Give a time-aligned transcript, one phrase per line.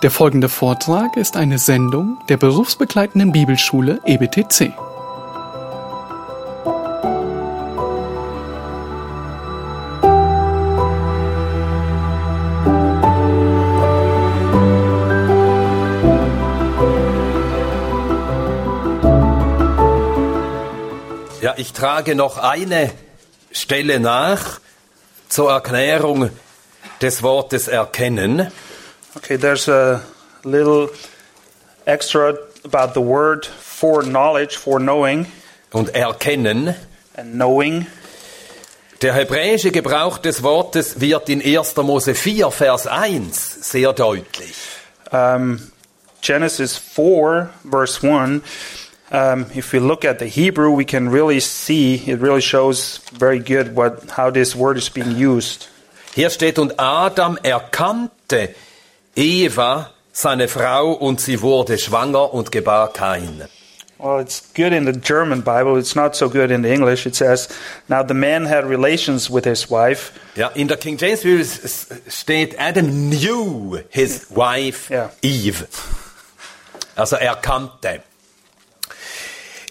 [0.00, 4.72] Der folgende Vortrag ist eine Sendung der berufsbegleitenden Bibelschule EBTC.
[21.40, 22.92] Ja, ich trage noch eine
[23.50, 24.60] Stelle nach
[25.28, 26.30] zur Erklärung
[27.02, 28.52] des Wortes erkennen.
[29.18, 30.02] Okay, there's a
[30.44, 30.90] little
[31.86, 35.26] extra about the word for knowledge, for knowing,
[35.72, 36.74] Und erkennen,
[37.14, 37.86] and knowing.
[39.02, 41.76] der hebräische Gebrauch des Wortes wird in 1.
[41.76, 44.54] Mose 4, Vers 1 sehr deutlich.
[45.12, 45.70] Um,
[46.20, 48.42] Genesis 4, verse 1.
[49.10, 53.38] Um, if we look at the Hebrew, we can really see it really shows very
[53.38, 55.68] good what how this word is being used.
[56.14, 58.54] Hier steht, und Adam erkannte
[59.16, 63.42] Eva, seine Frau, und sie wurde schwanger und gebar Kain.
[64.00, 65.76] Well, it's good in the German Bible.
[65.76, 67.04] It's not so good in the English.
[67.04, 67.48] It says,
[67.88, 72.56] "Now the man had relations with his wife." Ja, in der King James s- steht,
[72.60, 75.10] Adam knew his wife Ja.
[75.20, 75.66] Eve.
[76.94, 78.02] Also er kannte.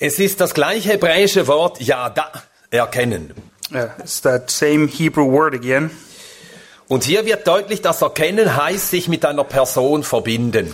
[0.01, 2.29] Es ist das gleiche hebräische Wort Yada,
[2.69, 3.33] erkennen.
[3.73, 5.89] Yeah, it's that same Hebrew word again.
[6.88, 10.73] Und hier wird deutlich, dass Erkennen heißt, sich mit einer Person verbinden.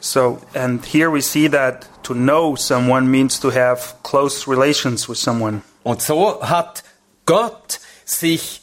[0.00, 5.18] So, and here we see that to know someone means to have close relations with
[5.18, 5.62] someone.
[5.82, 6.82] Und so hat
[7.26, 8.62] Gott sich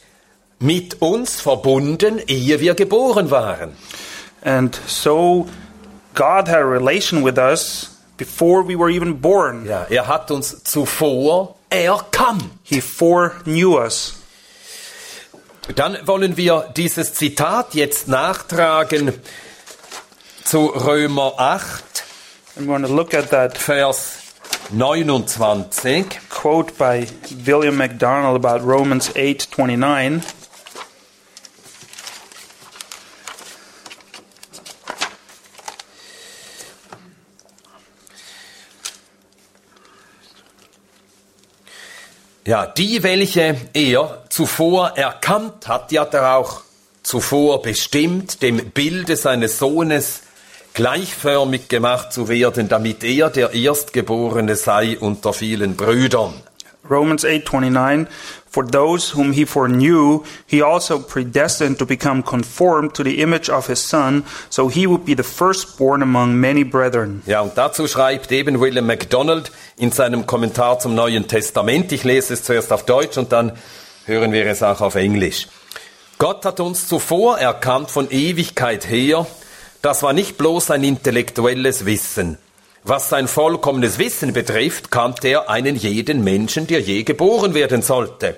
[0.58, 3.76] mit uns verbunden, ehe wir geboren waren.
[4.42, 5.46] And so
[6.14, 9.66] God had a relation with us before we were even born.
[9.66, 12.44] Ja, er hat uns zuvor erkannt.
[12.62, 14.17] He foreknew us.
[15.74, 19.12] Dann wollen wir dieses Zitat jetzt nachtragen
[20.42, 21.84] zu Römer 8,
[22.58, 24.18] I'm going to look at that Vers
[24.70, 26.06] 29.
[26.30, 27.06] quote by
[27.44, 30.22] William MacDonald about Romans 8:29.
[42.48, 46.62] Ja, die, welche er zuvor erkannt hat, die hat er auch
[47.02, 50.22] zuvor bestimmt, dem Bilde seines Sohnes
[50.72, 56.32] gleichförmig gemacht zu werden, damit er der Erstgeborene sei unter vielen Brüdern.
[56.90, 58.06] Romans 8:29
[58.50, 63.68] For those whom he foreknew he also predestined to become conformed to the image of
[63.68, 67.22] his son so he would be the firstborn among many brethren.
[67.26, 71.92] Ja, und dazu schreibt eben William MacDonald in seinem Kommentar zum Neuen Testament.
[71.92, 73.52] Ich lese es zuerst auf Deutsch und dann
[74.06, 75.46] hören wir es auch auf Englisch.
[76.18, 79.26] Gott hat uns zuvor erkannt von Ewigkeit her.
[79.82, 82.38] Das war nicht bloß ein intellektuelles Wissen.
[82.84, 88.36] Was sein vollkommenes Wissen betrifft, kannte er einen jeden Menschen, der je geboren werden sollte.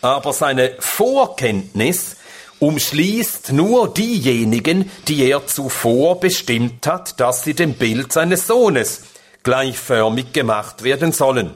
[0.00, 2.16] Aber seine Vorkenntnis
[2.58, 9.02] umschließt nur diejenigen, die er zuvor bestimmt hat, dass sie dem Bild seines Sohnes
[9.42, 11.54] gleichförmig gemacht werden sollen.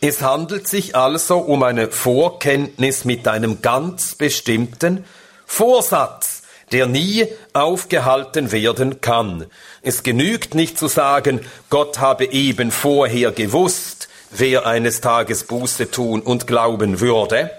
[0.00, 5.04] Es handelt sich also um eine Vorkenntnis mit einem ganz bestimmten
[5.44, 6.39] Vorsatz,
[6.72, 9.46] der nie aufgehalten werden kann.
[9.82, 16.20] Es genügt nicht zu sagen, Gott habe eben vorher gewusst, wer eines Tages Buße tun
[16.20, 17.50] und glauben würde.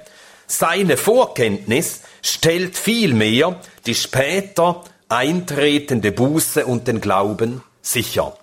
[0.48, 8.38] Seine Vorkenntnis stellt vielmehr die später eintretende Buße und den Glauben sicher.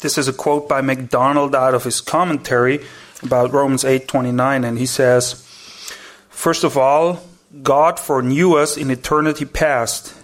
[0.00, 2.80] This is a quote by MacDonald out of his commentary
[3.22, 5.44] about Romans 8:29 and he says,
[6.30, 7.18] First of all,
[7.62, 10.14] God foreknew us in eternity past.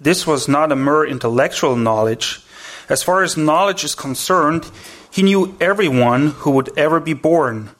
[0.00, 2.44] This was not a mere intellectual knowledge.
[2.90, 4.70] As far as knowledge is concerned,
[5.10, 7.70] he knew everyone who would ever be born.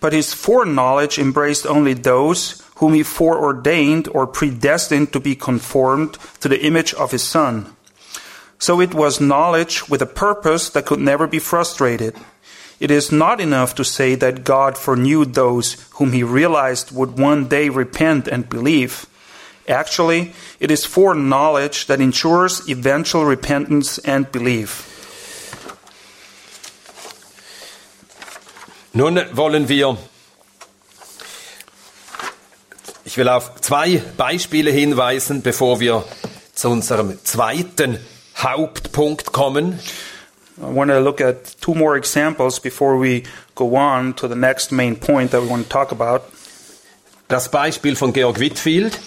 [0.00, 6.48] But his foreknowledge embraced only those whom he foreordained or predestined to be conformed to
[6.48, 7.74] the image of his son.
[8.58, 12.16] So it was knowledge with a purpose that could never be frustrated.
[12.80, 17.48] It is not enough to say that God foreknew those whom he realized would one
[17.48, 19.06] day repent and believe.
[19.68, 24.90] Actually, it is foreknowledge that ensures eventual repentance and belief.
[28.92, 29.96] Nun wollen wir,
[33.04, 36.04] ich will auf zwei Beispiele hinweisen, bevor wir
[36.54, 37.98] zu unserem zweiten
[38.36, 39.80] Hauptpunkt kommen.
[40.62, 43.24] I want to look at two more examples before we
[43.54, 46.22] go on to the next main point that we want to talk about.
[47.28, 48.98] Das Beispiel von Georg Whitfield.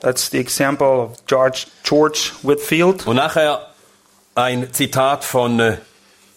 [0.00, 3.06] That's the example of George, George Whitfield.
[3.06, 3.68] Und nachher
[4.34, 5.78] ein Zitat von äh,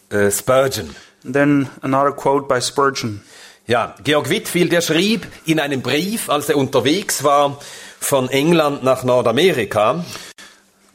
[0.10, 0.96] äh, Spurgeon.
[1.24, 3.22] And then another quote by Spurgeon.
[3.68, 7.60] Ja, Georg Whitfield, der schrieb in einem Brief, als er unterwegs war
[8.00, 10.06] von England nach Nordamerika,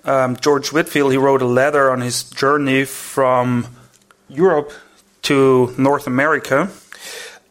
[0.05, 3.67] Um, George Whitfield, he wrote a letter on his journey from
[4.29, 4.73] Europe
[5.23, 6.70] to North America.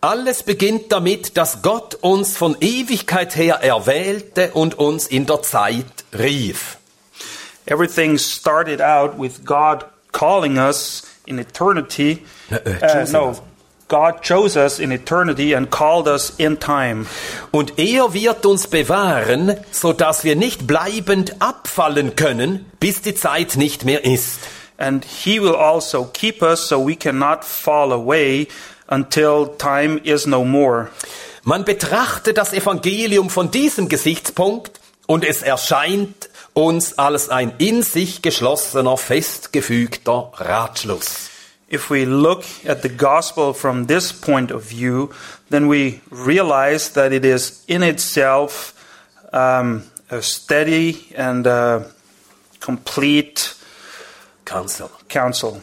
[0.02, 5.86] alles beginnt damit, dass Gott uns von Ewigkeit her erwählte und uns in der Zeit
[6.18, 6.78] rief.
[7.66, 12.26] Everything started out with God calling us in eternity.
[12.50, 13.36] Uh, uh, Uh, no.
[13.90, 17.08] God chose us in eternity and called us in time.
[17.52, 23.58] Und er wird uns bewahren, so dass wir nicht bleibend abfallen können, bis die Zeit
[23.58, 24.40] nicht mehr ist.
[24.78, 28.48] And He will also keep us so we cannot fall away
[28.88, 30.90] until time is no more.
[31.44, 38.22] Man betrachte das Evangelium von diesem Gesichtspunkt und es erscheint uns als ein in sich
[38.22, 41.30] geschlossener, festgefügter Ratschluss.
[41.72, 45.12] If we look at the gospel from this point of view,
[45.50, 48.74] then we realize that it is in itself
[49.32, 51.84] um, a steady and uh,
[52.60, 53.54] complete
[54.46, 54.90] Counsel.
[55.08, 55.62] counsel.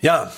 [0.00, 0.32] Ja,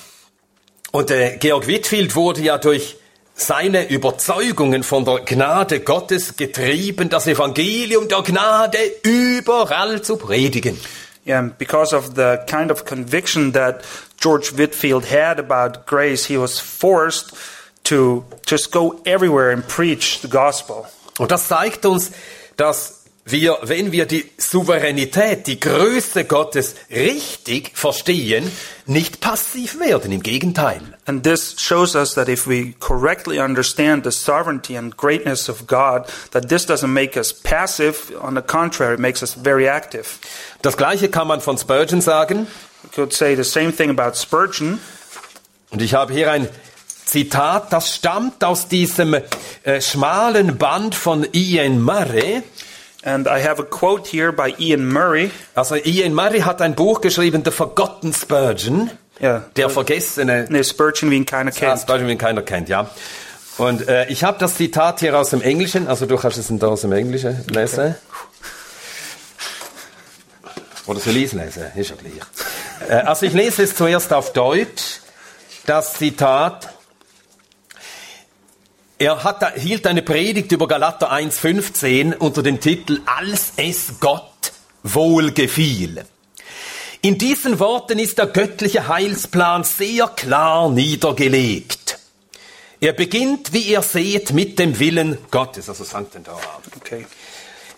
[0.91, 2.97] und äh, Georg Whitfield wurde ja durch
[3.33, 10.79] seine Überzeugungen von der Gnade Gottes getrieben, das Evangelium der Gnade überall zu predigen.
[11.27, 13.83] Yeah, because of the kind of conviction that
[14.15, 17.35] George Whitfield had about grace, he was forced
[17.83, 20.87] to just go everywhere and preach the gospel.
[21.19, 22.11] Und das zeigt uns,
[22.55, 28.49] dass wir, wenn wir die Souveränität, die Größe Gottes richtig verstehen,
[28.85, 30.11] nicht passiv werden.
[30.11, 30.81] Im Gegenteil.
[31.05, 36.05] And this shows us that if we correctly understand the sovereignty and greatness of God,
[36.31, 38.13] that this doesn't make us passive.
[38.21, 40.19] On the contrary, it makes us very active.
[40.61, 42.47] Das Gleiche kann man von Spurgeon sagen.
[42.83, 44.79] We could say the same thing about Spurgeon.
[45.69, 46.47] Und ich habe hier ein
[47.05, 49.15] Zitat, das stammt aus diesem
[49.63, 52.43] äh, schmalen Band von Ian Murray.
[53.07, 55.31] And I have a quote here by Ian Murray.
[55.55, 58.91] Also Ian Murray hat ein Buch geschrieben, The Forgotten Spurgeon.
[59.21, 59.45] Ja.
[59.55, 61.79] Der vergessene Ne, Spurgeon, wie ihn keiner Ah, kennt.
[61.79, 62.89] Spurgeon, den keiner kennt, ja.
[63.57, 66.81] Und äh, ich habe das Zitat hier aus dem Englischen, also du kannst es aus
[66.81, 67.95] dem Englischen lesen.
[70.85, 71.63] Oder soll ich es lesen?
[71.75, 72.89] Ist ja gleich.
[72.89, 74.99] Äh, also ich lese es zuerst auf Deutsch.
[75.65, 76.76] Das Zitat.
[78.99, 86.03] Er hat, hielt eine Predigt über Galater 1,15 unter dem Titel Als es Gott wohlgefiel.
[87.01, 91.99] In diesen Worten ist der göttliche Heilsplan sehr klar niedergelegt.
[92.79, 96.15] Er beginnt, wie ihr seht, mit dem Willen Gottes, also Sankt
[96.77, 97.05] Okay.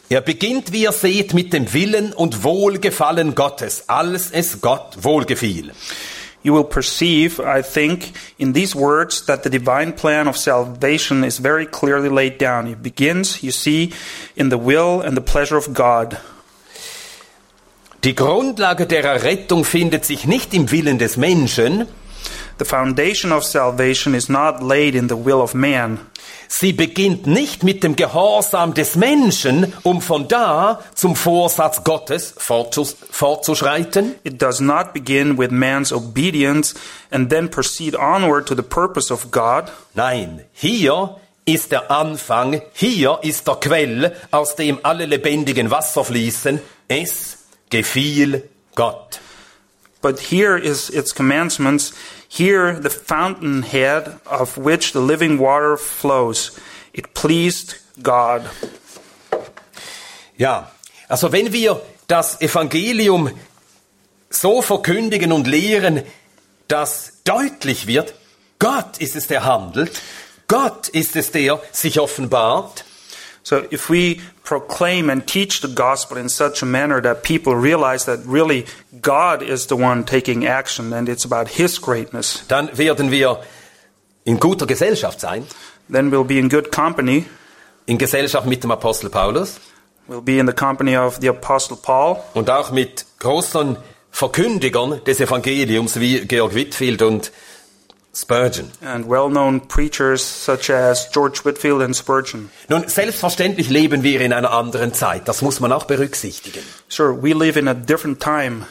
[0.07, 5.73] Er beginnt, wie ihr seht, mit dem Willen und Wohlgefallen Gottes, als es Gott wohlgefiel.
[6.41, 11.37] You will perceive, I think, in these words that the divine plan of salvation is
[11.37, 12.67] very clearly laid down.
[12.67, 13.91] It begins, you see,
[14.35, 16.17] in the will and the pleasure of God.
[18.01, 21.87] Die Grundlage der Errettung findet sich nicht im Willen des Menschen,
[22.59, 26.05] The foundation of salvation is not laid in the will of man.
[26.49, 32.95] Sie beginnt nicht mit dem Gehorsam des Menschen, um von da zum Vorsatz Gottes fortzus-
[33.09, 34.15] fortzuschreiten.
[34.23, 36.73] It does not begin with man's obedience
[37.11, 39.71] and then proceed onward to the purpose of God.
[39.93, 41.15] Nein, hier
[41.45, 46.59] ist der Anfang, hier ist der Quell, aus dem alle lebendigen Wasser fließen.
[46.87, 47.37] Es
[47.69, 49.19] gefiel Gott.
[50.01, 51.93] But here is its commandments.
[52.27, 56.57] Here the fountainhead of which the living water flows.
[56.93, 58.43] It pleased God.
[60.37, 60.71] Ja,
[61.09, 63.29] also wenn wir das Evangelium
[64.29, 66.03] so verkündigen und lehren,
[66.67, 68.13] dass deutlich wird,
[68.59, 70.01] Gott ist es, der handelt,
[70.47, 72.85] Gott ist es, der sich offenbart,
[73.49, 78.05] So if we proclaim and teach the gospel in such a manner that people realize
[78.05, 78.65] that really
[79.01, 83.39] God is the one taking action and it's about his greatness, dann werden wir
[84.23, 85.47] in guter Gesellschaft sein,
[85.89, 87.25] then we'll be in good company.
[87.87, 89.59] in Gesellschaft mit dem Apostel Paulus.
[90.07, 92.17] We'll be in the company of the apostle Paul.
[92.35, 93.77] Und auch mit großen
[94.11, 97.31] Verkündigern des Evangeliums wie Georg Whitfield und
[98.13, 98.71] Spurgeon.
[98.81, 102.49] and well-known preachers such as George Whitfield and Spurgeon.
[102.67, 106.61] Nun, selbstverständlich leben wir in einer anderen Zeit, das muss man auch berücksichtigen.
[106.87, 108.65] Sure, we live in a different time.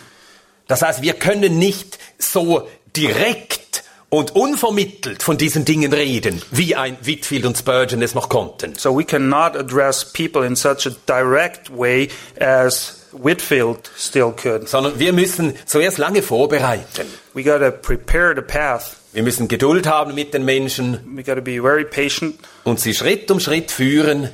[0.66, 6.96] Das heißt, wir können nicht so direkt und unvermittelt von diesen Dingen reden, wie ein
[7.02, 8.74] Whitfield und Spurgeon es noch konnten.
[8.76, 12.08] So we cannot address people in such a direct way
[12.40, 14.68] as Whitfield still could.
[14.68, 17.06] Sondern wir müssen zuerst lange vorbereiten.
[17.34, 18.96] We got to prepare the path.
[19.18, 23.40] Wir müssen Geduld haben mit den Menschen We be very patient und sie Schritt um
[23.40, 24.28] Schritt führen.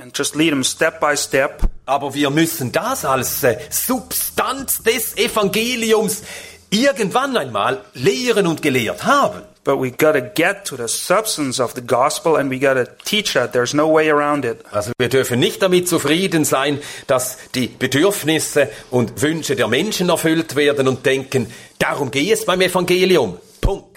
[0.00, 1.62] and just lead them step by step.
[1.84, 6.22] Aber wir müssen das als äh, Substanz des Evangeliums
[6.70, 9.42] irgendwann einmal lehren und gelehrt haben.
[9.64, 12.84] But we got to get to the substance of the gospel and we got to
[13.04, 13.52] teach that.
[13.52, 14.58] There's no way around it.
[14.70, 20.54] Also wir dürfen nicht damit zufrieden sein, dass die Bedürfnisse und Wünsche der Menschen erfüllt
[20.54, 23.40] werden und denken, darum geht es beim Evangelium.
[23.60, 23.89] Punkt.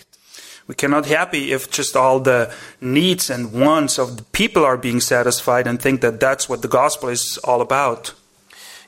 [0.67, 5.01] We cannot happy if just all the needs and wants of the people are being
[5.01, 8.13] satisfied and think that that's what the gospel is all about.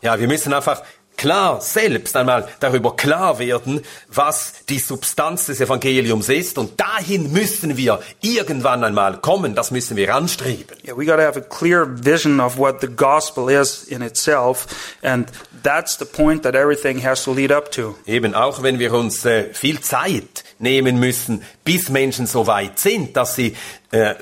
[0.02, 0.84] Ja, wir müssen einfach
[1.18, 7.78] klar selbst einmal darüber klar werden, was die Substanz des Evangeliums ist und dahin müssen
[7.78, 10.78] wir irgendwann einmal kommen, das müssen wir anstreben.
[10.86, 14.68] Yeah, we got to have a clear vision of what the gospel is in itself,
[15.02, 15.28] and
[15.64, 17.96] that's the point that everything has to lead up to.
[18.06, 23.18] Eben auch wenn wir uns äh, viel Zeit nehmen müssen, bis Menschen so weit sind,
[23.18, 23.56] dass sie
[23.92, 24.16] äh,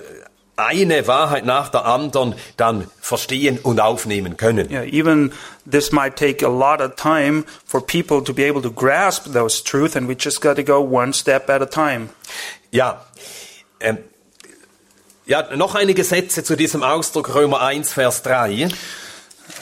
[0.65, 4.69] eine Wahrheit nach der anderen dann verstehen und aufnehmen können.
[4.71, 5.31] Yeah, even
[5.69, 9.63] this might take a lot of time for people to be able to grasp those
[9.63, 12.09] truth, and we just got to go one step at a time.
[12.71, 13.05] Ja,
[13.79, 13.97] ähm,
[15.25, 18.67] ja, noch einige Sätze zu diesem Ausdruck Römer 1, Vers 3.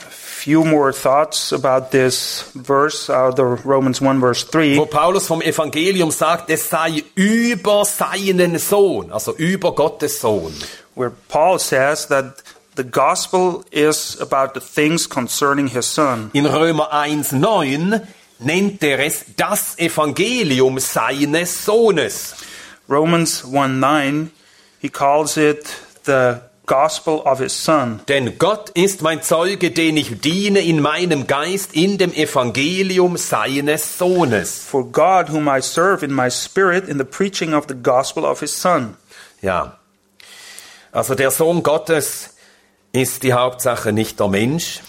[0.09, 4.75] Few more thoughts about this verse out of Romans 1 verse 3.
[4.77, 10.51] wo Paulus vom Evangelium sagt, es sei über seinen Sohn, also über Gottes Sohn.
[10.95, 12.41] Where Paul says that
[12.75, 16.31] the gospel is about the things concerning his son.
[16.33, 18.01] In Römer 1,9
[18.39, 22.35] nennt er es das Evangelium seines Sohnes.
[22.87, 24.31] Romans 1 9,
[24.79, 25.65] he calls it
[26.03, 28.01] the gospel of his son.
[28.07, 33.97] Denn Gott ist mein Zeuge, den ich diene in meinem Geist in dem Evangelium seines
[33.97, 34.59] Sohnes.
[34.59, 38.39] For God, whom I serve in my spirit in the preaching of the gospel of
[38.39, 38.95] his son.
[39.41, 39.77] Ja.
[40.91, 42.35] Also der Sohn Gottes
[42.91, 44.81] ist die Hauptsache, nicht der Mensch.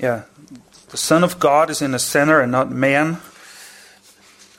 [0.00, 0.24] Yeah.
[0.90, 3.18] The Son of God is in the center and not man.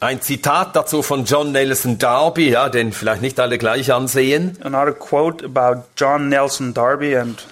[0.01, 4.57] Ein Zitat dazu von John Nelson Darby, ja, den vielleicht nicht alle gleich ansehen.
[4.63, 7.45] Another quote about John Nelson Darby, and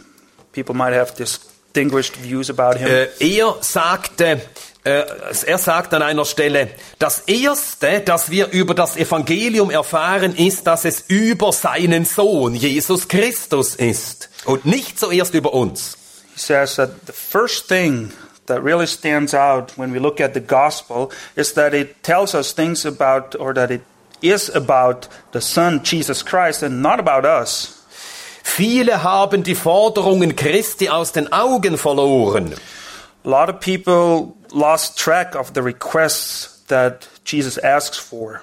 [0.53, 2.87] people might have distinguished views about him.
[2.87, 4.39] Äh, er sagte,
[4.87, 10.85] er sagt an einer Stelle, das erste, das wir über das Evangelium erfahren, ist, dass
[10.85, 15.97] es über seinen Sohn Jesus Christus ist und nicht zuerst über uns.
[16.33, 18.11] He says that the first thing
[18.45, 22.53] that really stands out when we look at the gospel is that it tells us
[22.53, 23.81] things about, or that it
[24.21, 27.73] is about the Son, Jesus Christ, and not about us.
[28.43, 32.55] Viele haben die Forderungen Christi aus den Augen verloren.
[33.25, 38.41] A lot of people lost track of the requests that Jesus asks for.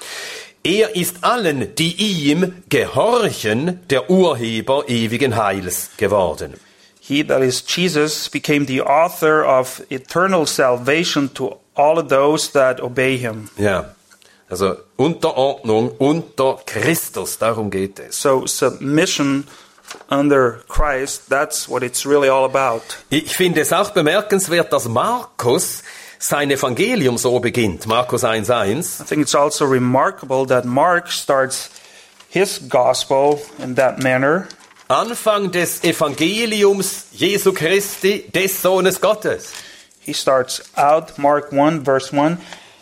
[0.66, 6.54] Er ist allen, die ihm gehorchen, der Urheber ewigen Heils geworden.
[7.00, 12.81] He, that is Jesus, became the author of eternal salvation to all of those that
[12.81, 13.50] obey him.
[13.59, 13.95] Ja,
[14.49, 18.16] also Unterordnung unter Christus, darum geht es.
[18.16, 19.47] So, submission
[20.11, 22.83] under Christ, that's what it's really all about.
[23.11, 25.83] Ich finde es auch bemerkenswert, dass Markus
[26.19, 27.87] sein Evangelium so beginnt.
[27.87, 29.01] Markus 1.1.
[29.01, 31.71] I think it's also remarkable that Mark starts
[32.29, 34.49] his gospel in that manner.
[34.89, 39.53] Anfang des Evangeliums Jesu Christi, des Sohnes Gottes.
[40.01, 42.39] He starts out, Mark 1, verse 1,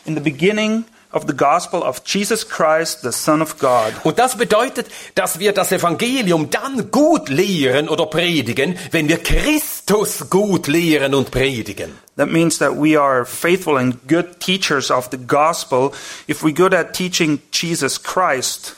[0.06, 3.92] in the beginning of the gospel of Jesus Christ, the Son of God.
[4.04, 10.30] Und das bedeutet, dass wir das Evangelium dann gut lehren oder predigen, wenn wir Christus
[10.30, 11.98] gut lehren und predigen.
[12.16, 15.92] That means that we are faithful and good teachers of the gospel
[16.28, 18.74] if we're good at teaching Jesus Christ.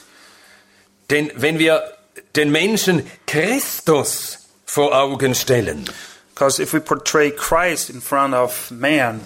[1.10, 1.82] Denn wenn wir
[2.36, 5.88] den Menschen Christus vor Augen stellen,
[6.34, 9.20] Because if we portray Christ in front of man,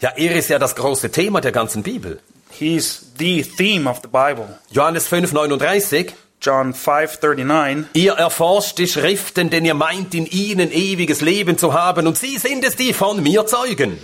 [0.00, 2.20] ja, er ist ja das große Thema der ganzen Bibel.
[2.54, 4.48] He's the theme of the Bible.
[4.70, 6.14] Johannes 5,39.
[6.40, 12.06] John 5:39 Ihr erforscht die Schriften, denn ihr meint in ihnen ewiges Leben zu haben,
[12.06, 13.98] und sie sind es, die von mir zeugen.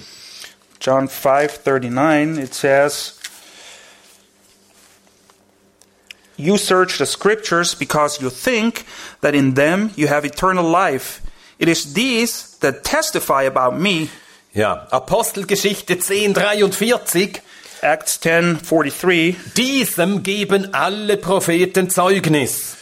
[0.81, 3.17] John 5:39 it says
[6.39, 8.87] You search the scriptures because you think
[9.21, 11.21] that in them you have eternal life.
[11.59, 14.09] It is these that testify about me.
[14.55, 17.43] Ja, Apostelgeschichte 10,43.
[17.83, 22.77] Acts 10:43, Diesem geben alle Propheten Zeugnis.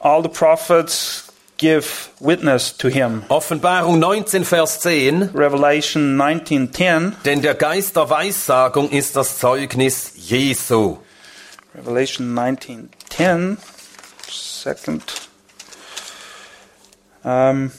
[0.00, 1.24] all the prophets
[1.56, 3.24] give witness to him.
[3.28, 5.30] Offenbarung 19, Vers 10.
[5.34, 10.98] Revelation 19:10, Denn der Geist der Weissagung ist das Zeugnis Jesu.
[11.74, 13.58] Revelation 19:10,
[14.30, 15.02] second.
[17.24, 17.72] Um,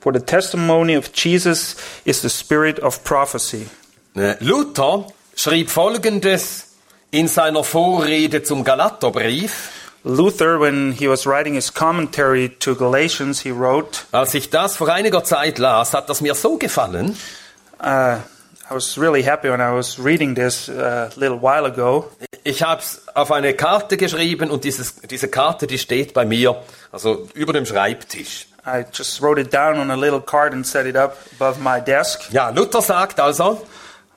[0.00, 3.68] for the testimony of Jesus is the spirit of prophecy.
[4.14, 6.66] Äh, Luther schrieb Folgendes
[7.10, 9.70] in seiner Vorrede zum Galaterbrief.
[10.04, 14.88] Luther, when he was writing his commentary to Galatians, he wrote, Als ich das vor
[14.88, 17.16] einiger Zeit las, hat das mir so gefallen.
[17.80, 18.18] uh,
[18.70, 22.10] I was really happy when I was reading this uh, a little while ago.
[22.42, 26.60] Ich habe es auf eine Karte geschrieben und dieses, diese Karte, die steht bei mir,
[26.90, 28.46] also über dem Schreibtisch.
[28.66, 31.80] I just wrote it down on a little card and set it up above my
[31.80, 32.32] desk.
[32.32, 33.60] Ja, Luther sagt also,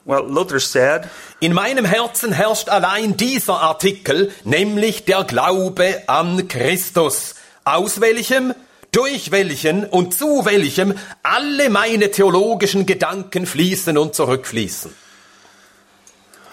[0.06, 1.10] Well, Luther said,
[1.40, 7.34] in meinem Herzen herrscht allein dieser Artikel, nämlich der Glaube an Christus,
[7.64, 8.54] aus welchem,
[8.92, 10.94] durch welchen und zu welchem
[11.24, 14.94] alle meine theologischen Gedanken fließen und zurückfließen.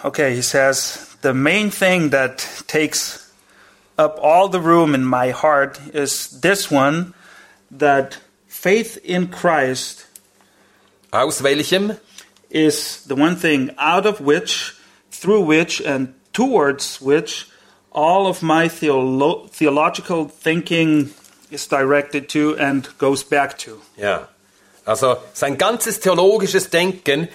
[0.03, 3.31] okay, he says, the main thing that takes
[3.99, 7.13] up all the room in my heart is this one
[7.69, 8.17] that
[8.47, 10.07] faith in Christ
[11.13, 11.95] Aus welchem?
[12.53, 14.75] Is the one thing out of which,
[15.11, 17.47] through which, and towards which
[17.91, 21.09] all of my theolo- theological thinking
[21.51, 23.81] is directed to and goes back to.
[23.97, 24.27] Ja.
[24.85, 27.29] Also sein ganzes theologisches Denken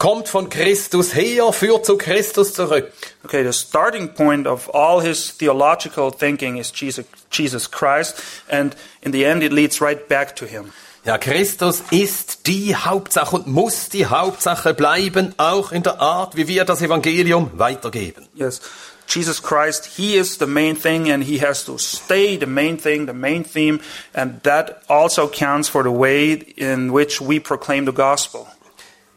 [0.00, 2.90] kommt von Christus her, führt zu Christus zurück.
[3.22, 9.12] Okay, the starting point of all his theological thinking is Jesus, Jesus Christ, and in
[9.12, 10.72] the end, it leads right back to him.
[11.04, 16.48] Ja, Christus ist die Hauptsache und muss die Hauptsache bleiben, auch in der Art, wie
[16.48, 18.26] wir das Evangelium weitergeben.
[18.34, 18.60] Yes,
[19.06, 23.06] Jesus Christ, he is the main thing, and he has to stay the main thing,
[23.06, 23.80] the main theme,
[24.14, 28.48] and that also counts for the way in which we proclaim the gospel.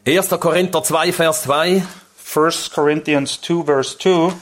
[0.06, 0.38] 1.
[0.38, 1.82] Korinther 2, Vers 2.
[2.36, 4.34] 1 Corinthians 2, verse 2.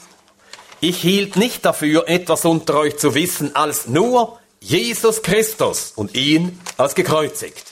[0.80, 6.58] Ich hielt nicht dafür, etwas unter euch zu wissen, als nur Jesus Christus und ihn
[6.78, 7.62] als gekreuzigt.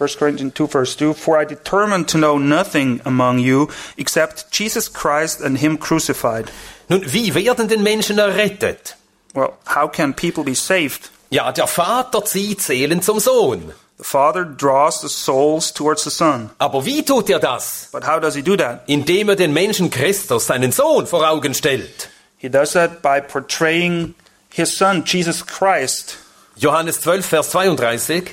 [0.00, 4.92] 1 Corinthians 2, verse 2 For I determined to know nothing among you except Jesus
[4.92, 6.50] Christ and Him crucified.
[6.88, 8.96] Nun, wie werden denn Menschen errettet?
[9.32, 11.12] Well, how can people be saved?
[11.30, 13.72] Ja, der Vater zieht Seelen zum Sohn.
[13.98, 16.50] The Father draws the souls towards the Son.
[16.58, 17.88] Aber wie tut er das?
[17.92, 18.82] But how does He do that?
[18.86, 22.10] Indem er den Menschen Christus, seinen Sohn, vor Augen stellt.
[22.36, 24.14] He does that by portraying
[24.50, 26.18] His Son, Jesus Christ.
[26.56, 28.30] Johannes 12, Vers 32.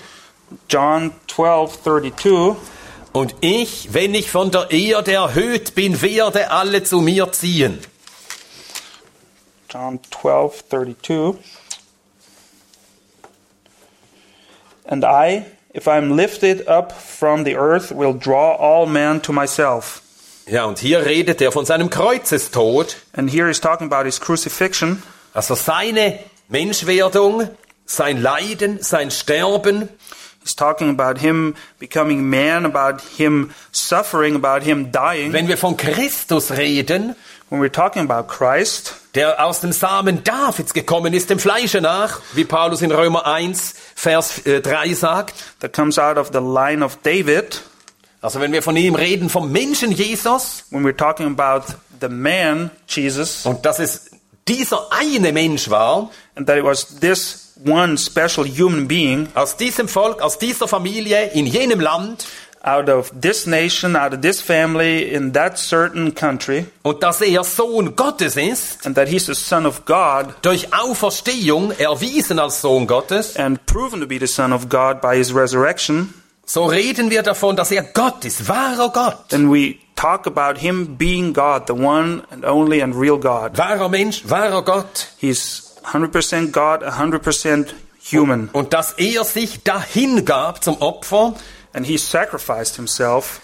[0.69, 2.55] John 12, 32.
[3.13, 7.79] Und ich, wenn ich von der Erde erhöht bin, werde alle zu mir ziehen.
[9.69, 11.35] John 12, 32.
[14.93, 19.33] And I, if I am lifted up from the earth, will draw all men to
[19.33, 20.01] myself.
[20.45, 25.01] Ja, und hier redet er von seinem Kreuzestod, And here he's talking about his crucifixion.
[25.33, 27.49] also seine Menschwerdung,
[27.87, 29.89] sein Leiden, sein Sterben.
[30.43, 35.33] He's talking about him becoming man, about him suffering, about him dying.
[35.33, 37.15] Wenn wir von Christus reden,
[37.53, 42.19] When we're talking about Christ, der aus dem Samen Davids gekommen ist, dem Fleische nach,
[42.33, 45.35] wie Paulus in Römer 1, Vers äh, 3 sagt.
[45.59, 47.61] that comes out of the line of David,
[48.23, 52.71] Also wenn wir von ihm reden, vom Menschen Jesus, when we're talking about the man,
[52.87, 54.09] Jesus, und dass es
[54.47, 59.87] dieser eine Mensch war, and that it was this one special human being aus diesem
[59.87, 62.25] Volk, aus dieser Familie, in jenem Land,
[62.65, 67.43] out of this nation, out of this family, in that certain country, und dass er
[67.43, 72.87] Sohn Gottes ist, and that he's the Son of God durch Auferstehung erwiesen als Sohn
[72.87, 76.13] Gottes, and proven to be the Son of God by his resurrection,
[76.45, 80.95] so reden wir davon, dass er Gott ist, wahrer Gott, then we talk about him
[80.97, 83.57] being God, the one and only and real God.
[83.57, 87.73] wahrer Mensch, wahrer Gott, He's 100% God, 100%
[88.11, 88.49] human.
[88.53, 91.33] und dass er sich dahin gab zum Opfer,
[91.73, 93.41] And he sacrificed himself.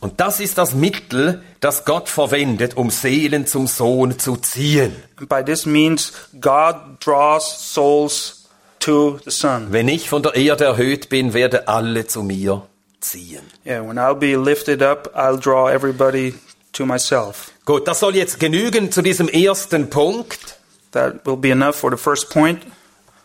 [0.00, 4.94] und das ist das Mittel, das Gott verwendet, um Seelen zum Sohn zu ziehen.
[5.16, 8.48] And by this means, God draws souls
[8.80, 9.72] to the Son.
[9.72, 12.62] Wenn ich von der Erde erhöht bin, werde alle zu mir
[13.00, 13.42] ziehen.
[13.66, 16.34] Yeah, when I'll be lifted up, I'll draw everybody
[16.72, 17.50] to myself.
[17.64, 20.58] Gut, das soll jetzt genügen zu diesem ersten Punkt.
[20.92, 22.62] That will be enough for the first point.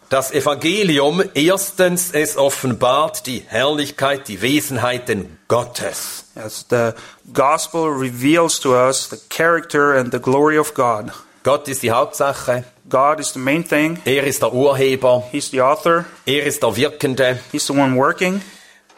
[0.09, 6.25] Das Evangelium, erstens, es offenbart die Herrlichkeit, die Wesenheiten Gottes.
[6.35, 6.91] As the
[7.33, 11.11] gospel reveals to us the character and the glory of God.
[11.43, 13.99] Gott ist die Hauptsache, God is the main thing.
[14.05, 16.05] er ist der Urheber, He's the author.
[16.25, 17.39] er ist der Wirkende.
[17.51, 18.41] He's the one working.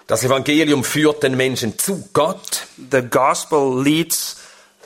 [0.08, 2.68] Das Evangelium führt den Menschen zu Gott.
[2.92, 4.38] The gospel leads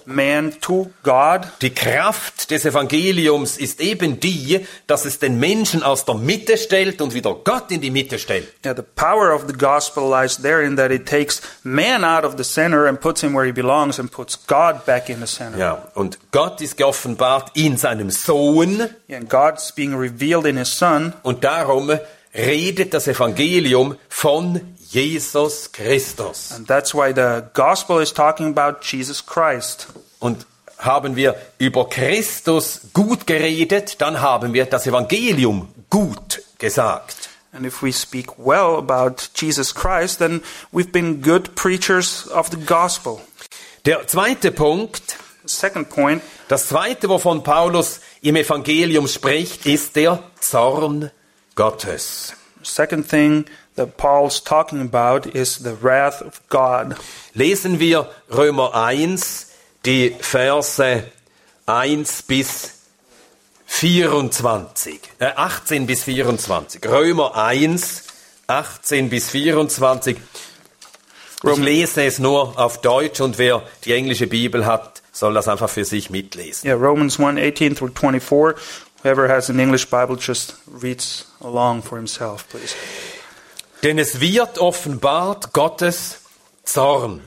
[0.10, 1.48] man to God.
[1.62, 7.02] Die Kraft des Evangeliums ist eben die, dass es den Menschen aus der Mitte stellt
[7.02, 8.48] und wieder Gott in die Mitte stellt.
[8.66, 12.44] Yeah, the power of the gospel lies therein that it takes man out of the
[12.44, 15.58] center and puts him where he belongs and puts God back in the center.
[15.58, 20.78] Ja, und Gott ist geoffenbart in seinem Sohn Yeah, and God's being revealed in his
[20.78, 21.14] son.
[21.24, 21.92] und darum
[22.36, 26.52] redet das Evangelium von Jesus Christus.
[26.52, 29.88] And that's why the gospel is talking about Jesus Christ.
[30.20, 30.46] Und
[30.80, 37.30] haben wir über Christus gut geredet, dann haben wir das Evangelium gut gesagt.
[37.52, 42.58] And if we speak well about Jesus Christ, then we've been good preachers of the
[42.58, 43.22] gospel.
[43.86, 51.12] Der zweite Punkt, second point, das zweite, wovon Paulus im Evangelium spricht, ist der Zorn
[51.56, 52.34] Gottes.
[52.64, 53.46] second thing
[53.80, 56.98] that Paul's talking about is the wrath of God.
[57.34, 59.48] Lesen wir Römer 1,
[59.86, 61.04] die Verse
[61.66, 62.74] 1 bis
[63.68, 66.86] 24, äh 18 bis 24.
[66.86, 68.04] Römer 1,
[68.48, 70.18] 18 bis 24.
[71.42, 75.70] Ich lese es nur auf Deutsch und wer die englische Bibel hat, soll das einfach
[75.70, 76.68] für sich mitlesen.
[76.68, 78.58] Yeah, Romans 1 18 through 24.
[79.04, 82.76] Whoever has an English Bible just reads along for himself, please.
[83.84, 86.20] Denn es wird offenbart Gottes
[86.64, 87.22] Zorn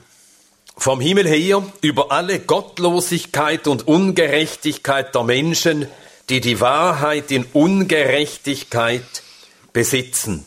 [0.77, 5.87] vom Himmel her über alle Gottlosigkeit und Ungerechtigkeit der Menschen,
[6.29, 9.23] die die Wahrheit in Ungerechtigkeit
[9.71, 10.45] besitzen.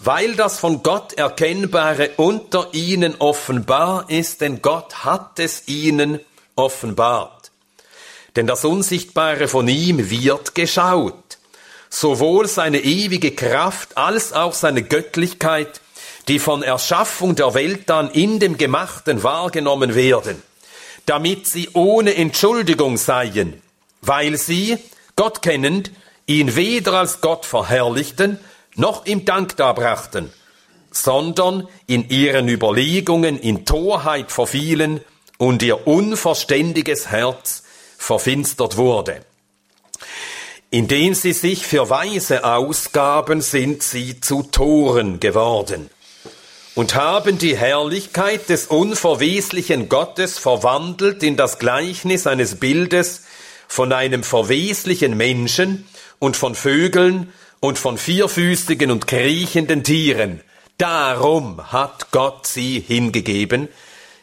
[0.00, 6.20] Weil das von Gott Erkennbare unter ihnen offenbar ist, denn Gott hat es ihnen
[6.54, 7.50] offenbart.
[8.36, 11.27] Denn das Unsichtbare von ihm wird geschaut,
[11.90, 15.80] sowohl seine ewige Kraft als auch seine Göttlichkeit,
[16.28, 20.42] die von Erschaffung der Welt an in dem Gemachten wahrgenommen werden,
[21.06, 23.62] damit sie ohne Entschuldigung seien,
[24.02, 24.78] weil sie,
[25.16, 25.90] Gott kennend,
[26.26, 28.38] ihn weder als Gott verherrlichten,
[28.74, 30.30] noch ihm Dank darbrachten,
[30.90, 35.00] sondern in ihren Überlegungen in Torheit verfielen
[35.38, 37.64] und ihr unverständiges Herz
[37.96, 39.22] verfinstert wurde.
[40.70, 45.88] Indem sie sich für Weise ausgaben, sind sie zu Toren geworden
[46.74, 53.24] und haben die Herrlichkeit des unverweslichen Gottes verwandelt in das Gleichnis eines Bildes
[53.66, 60.42] von einem verweslichen Menschen und von Vögeln und von vierfüßigen und kriechenden Tieren.
[60.76, 63.68] Darum hat Gott sie hingegeben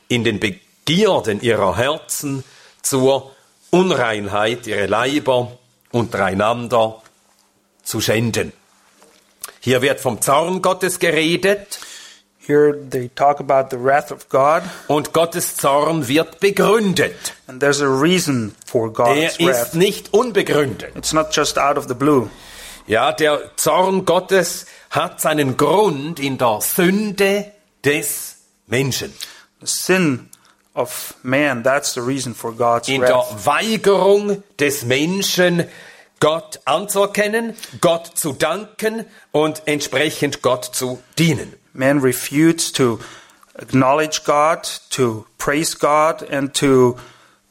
[0.08, 2.44] in den Begierden ihrer Herzen
[2.84, 3.32] zur
[3.72, 5.58] Unreinheit, ihre Leiber
[5.96, 7.02] untereinander
[7.84, 8.52] zu schänden.
[9.62, 11.80] Hier wird vom Zorn Gottes geredet
[12.48, 17.34] Here they talk about the wrath of God, und Gottes Zorn wird begründet.
[17.48, 19.74] and there's a reason for Der God's ist wrath.
[19.74, 20.96] nicht unbegründet.
[20.96, 22.30] It's not just out of the blue.
[22.86, 27.52] Ja, der Zorn Gottes hat seinen Grund in der Sünde
[27.84, 28.36] des
[28.68, 29.12] Menschen,
[29.62, 30.30] The sin
[30.76, 33.46] of man, that's the reason for God's in der wrath.
[33.46, 35.66] Weigerung des Menschen,
[36.20, 41.54] Gott anzuerkennen, Gott zu danken und entsprechend Gott zu dienen.
[41.74, 43.00] Man refutes to
[43.56, 46.98] acknowledge God, to praise God, and to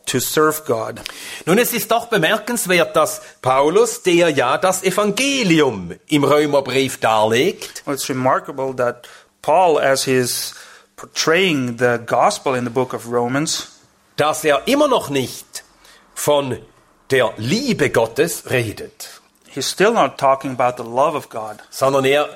[0.06, 1.00] to serve God.
[1.46, 7.94] Nun, es ist doch bemerkenswert, dass Paulus, der ja das Evangelium im Römerbrief darlegt, Well,
[7.94, 9.08] it's remarkable that
[9.40, 10.54] Paul, as he's
[10.96, 13.80] portraying the gospel in the book of Romans,
[14.16, 15.64] dass er immer noch nicht
[16.14, 16.58] von
[17.10, 21.58] der Liebe Gottes redet, he's still not talking about the love of God.
[21.70, 22.28] sondern er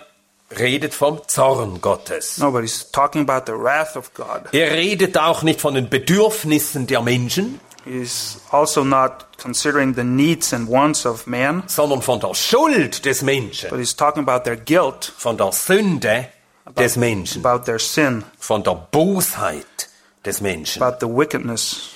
[0.57, 2.39] redet vom Zorn Gottes.
[2.39, 4.49] No, but he's talking about the wrath of God.
[4.53, 10.53] Er redet auch nicht von den Bedürfnissen der Menschen, He's also not considering the needs
[10.53, 14.57] and wants of man, sondern von der Schuld des Menschen, but he's talking about their
[14.57, 16.27] guilt, von der Sünde
[16.77, 19.89] des Menschen, about their sin, von der Bosheit
[20.25, 20.83] des Menschen.
[20.83, 21.91] about the wickedness.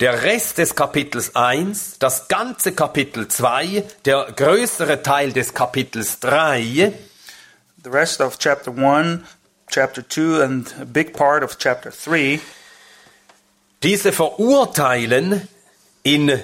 [0.00, 6.92] Der Rest des Kapitels 1, das ganze Kapitel 2, der größere Teil des Kapitels 3
[7.82, 9.24] The rest of chapter 1,
[9.68, 12.40] chapter 2, and a big part of chapter 3
[13.82, 15.48] Diese verurteilen
[16.02, 16.38] in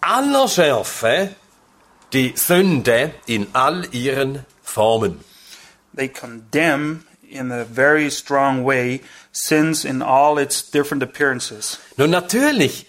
[0.00, 1.30] aller Schärfe
[2.12, 5.20] die Sünde in all ihren Formen.
[5.94, 9.00] They condemn in a very strong way
[9.32, 11.78] sins in all its different appearances.
[11.96, 12.86] Nun natürlich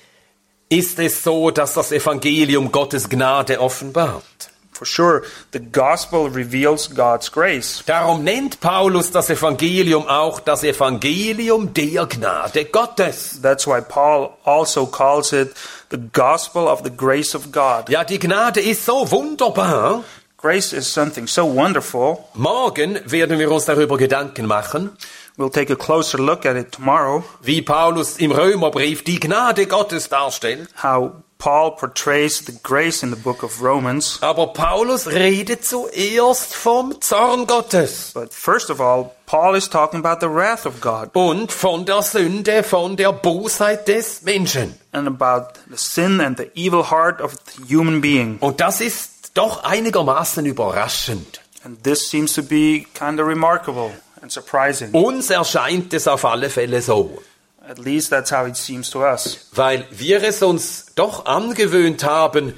[0.70, 4.50] ist es so, dass das Evangelium Gottes Gnade offenbart.
[4.74, 7.84] For sure, the gospel reveals God's grace.
[7.86, 13.40] Darum nennt Paulus das Evangelium auch das Evangelium der Gnade Gottes.
[13.42, 15.54] That's why Paul also calls it
[15.90, 17.88] the gospel of the grace of God.
[17.90, 20.04] Ja, die Gnade ist so wunderbar.
[20.44, 22.18] Grace is something so wonderful.
[22.34, 24.92] Morgen werden wir uns darüber Gedanken machen,
[25.38, 30.10] We'll take a closer look at it tomorrow, wie Paulus im Römerbrief die Gnade Gottes
[30.10, 30.68] darstellt.
[30.84, 34.20] how Paul portrays the grace in the book of Romans.
[34.22, 40.20] Aber Paulus redet zuerst vom Zorn Gottes But first of all, Paul is talking about
[40.20, 44.76] the wrath of God und von der Sünde, von der Bosheit des Menschen.
[44.92, 48.38] and about the sin and the evil heart of the human being.
[48.42, 51.42] Und das ist doch einigermaßen überraschend.
[51.64, 53.92] And this seems to be kind of remarkable
[54.22, 54.92] and surprising.
[54.92, 57.22] Uns erscheint es auf alle Fälle so,
[57.66, 59.48] At least that's how it seems to us.
[59.54, 62.54] weil wir es uns doch angewöhnt haben,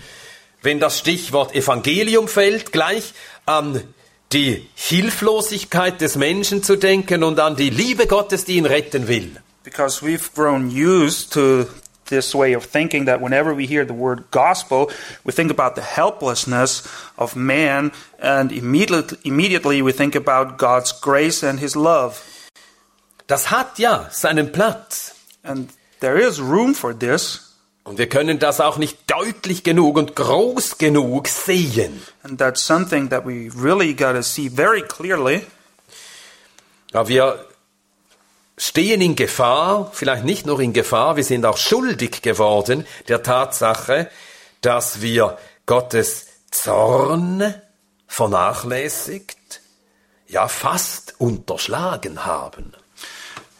[0.64, 3.14] wenn das Stichwort Evangelium fällt, gleich
[3.46, 3.84] an
[4.34, 9.36] die Hilflosigkeit des Menschen zu denken und an die Liebe Gottes, die ihn retten will.
[9.64, 11.66] Because we've grown used to
[12.06, 14.90] this way of thinking that whenever we hear the word gospel,
[15.24, 16.84] we think about the helplessness
[17.18, 22.22] of man, and immediately, immediately we think about God's grace and His love.
[23.28, 25.16] Das hat ja seinen Platz.
[25.44, 27.42] And there is room for this,
[27.84, 32.02] Und wir können das auch nicht deutlich genug und groß genug sehen.
[32.24, 35.44] and that's something that we really got to see very clearly.
[36.94, 37.46] Ja, wir
[38.58, 44.10] stehen in Gefahr, vielleicht nicht nur in Gefahr, wir sind auch schuldig geworden der Tatsache,
[44.62, 47.54] dass wir Gottes Zorn
[48.08, 49.62] vernachlässigt,
[50.28, 52.74] ja fast unterschlagen haben.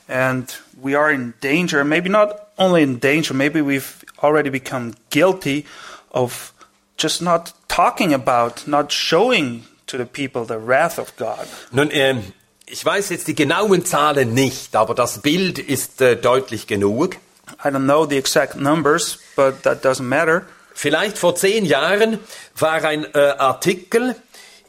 [0.08, 5.66] And we are in danger, maybe not only in danger, maybe we've already become guilty
[6.12, 6.54] of
[6.98, 11.48] just not talking about, not showing to the people the wrath of God.
[11.72, 12.34] Nun, ähm,
[12.68, 17.16] ich weiß jetzt die genauen Zahlen nicht, aber das Bild ist äh, deutlich genug.
[17.64, 20.44] I don't know the exact numbers, but that doesn't matter.
[20.74, 22.20] Vielleicht vor zehn Jahren
[22.58, 24.16] war ein äh, Artikel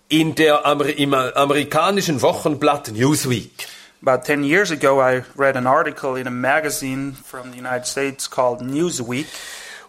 [0.08, 3.50] in der Amer im äh, amerikanischen Wochenblatt Newsweek.
[4.02, 8.30] About 10 years ago, I read an article in a magazine from the United States
[8.30, 9.26] called Newsweek.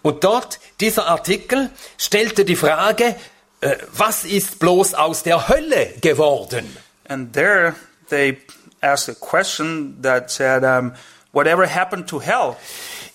[0.01, 3.15] Und dort, dieser Artikel stellte die Frage,
[3.59, 6.77] äh, was ist bloß aus der Hölle geworden?
[7.09, 7.75] And there
[8.09, 8.39] they
[8.81, 10.93] asked a question that said, um,
[11.33, 12.55] Whatever happened to hell?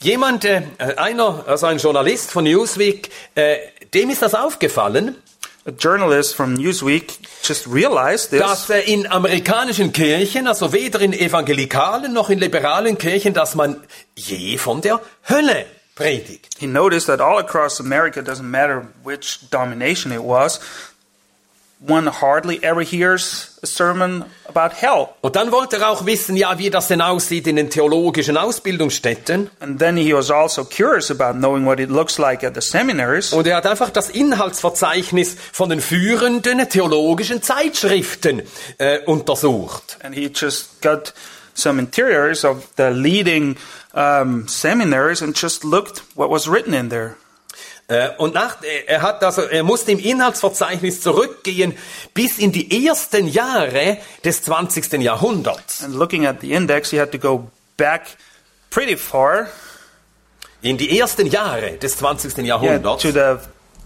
[0.01, 0.63] Jemand, äh,
[0.97, 3.57] einer, also ein Journalist von Newsweek, äh,
[3.95, 5.17] dem ist das aufgefallen,
[5.65, 8.41] A journalist from Newsweek just realized this.
[8.41, 13.81] dass äh, in amerikanischen Kirchen, also weder in evangelikalen noch in liberalen Kirchen, dass man
[14.17, 16.57] je von der Hölle predigt.
[16.59, 20.59] He noticed that all across America, doesn't matter which domination it was,
[21.87, 25.09] one hardly ever hears a sermon about hell.
[25.21, 29.51] Und dann wollte er auch wissen, ja, wie das denn aussieht in den theologischen Ausbildungsstätten.
[29.61, 33.33] And then he was also curious about knowing what it looks like at the seminaries.
[33.33, 38.43] Und er hat einfach das Inhaltsverzeichnis von den führenden theologischen Zeitschriften
[38.79, 39.99] äh, untersucht.
[40.03, 41.13] And he just got
[41.55, 43.57] some interiors of the leading
[43.95, 47.17] um, seminaries and just looked what was written in there.
[47.93, 51.75] Äh, und nach, äh, er hat also, er musste im Inhaltsverzeichnis zurückgehen
[52.15, 55.03] bis in die ersten Jahre des 20.
[55.03, 55.83] Jahrhunderts.
[55.85, 58.07] And looking at the index, he had to go back
[58.71, 59.49] pretty far
[60.63, 62.39] In die ersten Jahre des 20.
[62.39, 63.03] yeah, Jahrhunderts.
[63.03, 63.39] to the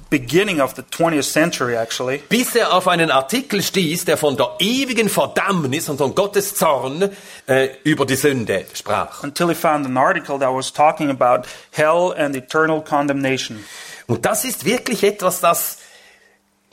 [0.09, 2.19] beginning of the 20th century, actually.
[2.29, 7.11] bis er auf einen Artikel stieß, der von der ewigen Verdammnis und von Gottes Zorn
[7.49, 9.25] äh, über die Sünde sprach.
[9.25, 13.64] until he found an article that was talking about hell and eternal condemnation.
[14.07, 15.79] Und das ist wirklich etwas, das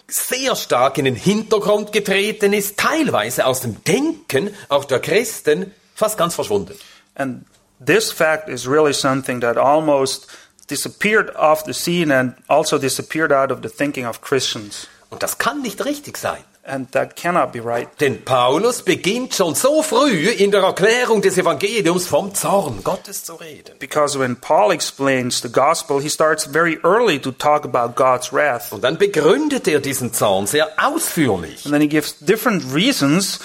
[0.08, 6.18] sehr stark in den Hintergrund getreten ist, teilweise aus dem Denken auch der Christen fast
[6.18, 6.78] ganz verschwunden.
[7.16, 7.46] And
[7.84, 10.28] this fact is really something that almost
[10.70, 14.88] disappeared off the scene and also disappeared out of the thinking of Christians.
[15.10, 16.44] Und das kann nicht richtig sein.
[16.66, 17.90] And that cannot be right.
[18.00, 23.36] Denn Paulus beginnt schon so früh in der Erklärung des Evangeliums vom Zorn Gottes zu
[23.36, 23.76] reden.
[23.80, 28.72] Because when Paul explains the gospel, he starts very early to talk about God's wrath.
[28.72, 31.66] Und dann begründet er diesen Zorn sehr ausführlich.
[31.66, 33.40] And then he gives different reasons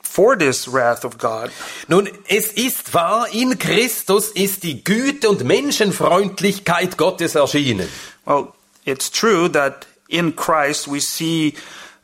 [0.00, 1.50] for this wrath of God.
[1.88, 7.88] Nun, es ist wahr, in Christus ist die Güte und Menschenfreundlichkeit Gottes erschienen.
[8.24, 8.54] Well,
[8.86, 11.52] it's true that in Christ we see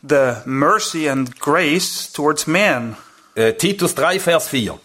[0.03, 2.97] the mercy and grace towards man.
[3.35, 4.79] Äh, Titus 3, Vers 4.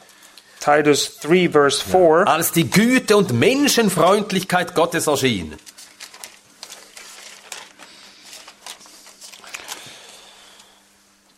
[0.59, 2.27] Titus 3 verse 4.
[2.27, 5.55] Als die Güte und Menschenfreundlichkeit Gottes erschien.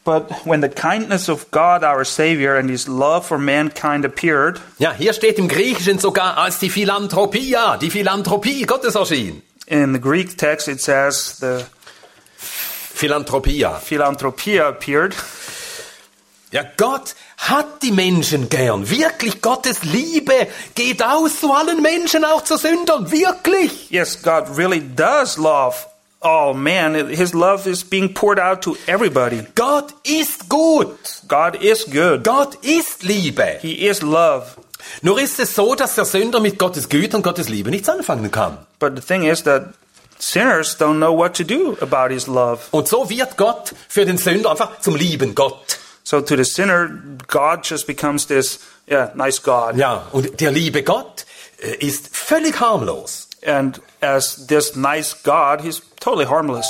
[0.06, 4.94] But when the kindness of God our Savior and his love for mankind appeared, Ja,
[4.94, 9.42] hier steht im Griechischen sogar als die Philanthropia, die Philanthropie Gottes erschien.
[9.68, 11.66] in the Greek text it says the
[12.98, 13.76] Philanthropia.
[13.76, 15.16] philanthropia appeared.
[16.52, 18.90] Ja, Gott hat die Menschen gern.
[18.90, 23.12] Wirklich, Gottes Liebe geht aus zu allen Menschen, auch zu Sündern.
[23.12, 23.92] Wirklich.
[23.92, 25.76] Yes, God really does love
[26.22, 26.96] all man.
[27.10, 29.46] His love is being poured out to everybody.
[29.54, 30.98] Gott ist gut.
[31.28, 32.24] God is good.
[32.24, 33.60] Gott ist Liebe.
[33.62, 34.48] He is love.
[35.04, 38.32] Nur ist es so, dass der Sünder mit Gottes Güte und Gottes Liebe nichts anfangen
[38.32, 38.58] kann.
[38.80, 39.74] But the thing is that
[40.20, 42.68] sinners don't know what to do about his love.
[42.72, 45.80] Und so wird Gott für den Sünder einfach zum lieben Gott.
[46.04, 46.90] So to the sinner,
[47.28, 49.76] God just becomes this, yeah, nice God.
[49.76, 51.26] Ja, und der liebe Gott
[51.62, 53.28] äh, ist völlig harmlos.
[53.46, 56.68] And as this nice God, he's totally harmless.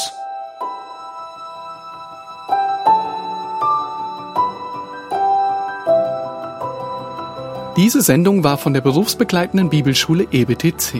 [7.77, 10.99] Diese Sendung war von der berufsbegleitenden Bibelschule EBTC.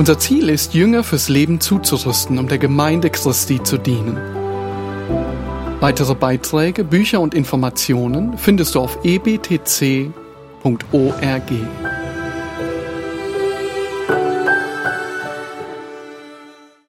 [0.00, 4.16] Unser Ziel ist, Jünger fürs Leben zuzurüsten, um der Gemeinde Christi zu dienen.
[5.80, 10.10] Weitere Beiträge, Bücher und Informationen findest du auf ebtc.org.